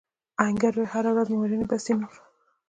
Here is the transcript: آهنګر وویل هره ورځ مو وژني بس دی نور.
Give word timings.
آهنګر 0.41 0.73
وویل 0.75 0.91
هره 0.93 1.09
ورځ 1.11 1.27
مو 1.29 1.37
وژني 1.41 1.65
بس 1.69 1.83
دی 1.85 1.93
نور. 1.99 2.15